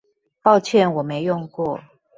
[0.41, 1.79] 抱歉我沒用過